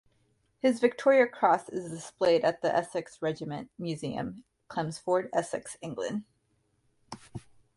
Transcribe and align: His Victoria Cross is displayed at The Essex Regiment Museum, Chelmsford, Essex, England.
His 0.61 0.79
Victoria 0.79 1.27
Cross 1.27 1.69
is 1.69 1.91
displayed 1.91 2.43
at 2.43 2.63
The 2.63 2.75
Essex 2.75 3.21
Regiment 3.21 3.69
Museum, 3.77 4.43
Chelmsford, 4.73 5.29
Essex, 5.31 5.77
England. 5.79 6.23